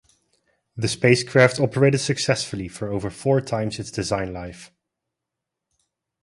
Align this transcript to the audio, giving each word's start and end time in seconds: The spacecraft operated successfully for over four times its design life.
The 0.75 0.87
spacecraft 0.87 1.59
operated 1.59 1.99
successfully 2.01 2.67
for 2.67 2.91
over 2.91 3.11
four 3.11 3.39
times 3.39 3.77
its 3.77 3.91
design 3.91 4.33
life. 4.33 4.71